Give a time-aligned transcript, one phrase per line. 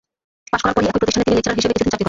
[0.51, 1.97] Pass করার পরই একই প্রতিষ্ঠানে তিনি লেকচারার হিসেবে কিছুদিন চাকরি করেন।